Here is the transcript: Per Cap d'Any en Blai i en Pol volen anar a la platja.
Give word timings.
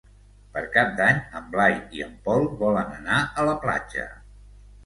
Per 0.53 0.61
Cap 0.77 0.95
d'Any 0.99 1.19
en 1.41 1.51
Blai 1.51 1.77
i 1.99 2.03
en 2.07 2.17
Pol 2.29 2.49
volen 2.65 2.97
anar 3.03 3.23
a 3.43 3.47
la 3.51 3.55
platja. 3.67 4.09